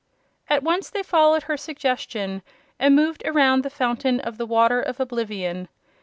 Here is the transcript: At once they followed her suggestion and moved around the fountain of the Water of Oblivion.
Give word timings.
At 0.49 0.63
once 0.63 0.89
they 0.89 1.03
followed 1.03 1.43
her 1.43 1.57
suggestion 1.57 2.41
and 2.79 2.95
moved 2.95 3.21
around 3.23 3.61
the 3.61 3.69
fountain 3.69 4.19
of 4.19 4.39
the 4.39 4.47
Water 4.47 4.81
of 4.81 4.99
Oblivion. 4.99 5.67